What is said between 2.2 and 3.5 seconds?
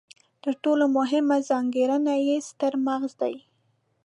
یې ستر مغز دی.